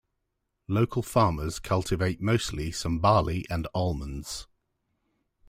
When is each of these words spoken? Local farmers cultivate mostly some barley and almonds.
Local 0.67 1.03
farmers 1.03 1.59
cultivate 1.59 2.19
mostly 2.19 2.71
some 2.71 2.97
barley 2.97 3.45
and 3.51 3.67
almonds. 3.71 4.47